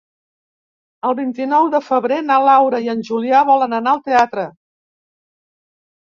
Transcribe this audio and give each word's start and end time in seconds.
El 1.09 1.15
vint-i-nou 1.19 1.69
de 1.75 1.81
febrer 1.89 2.17
na 2.31 2.39
Laura 2.47 2.81
i 2.87 2.91
en 2.95 3.05
Julià 3.11 3.43
volen 3.51 3.77
anar 3.83 3.93
al 3.95 4.03
teatre. 4.09 4.49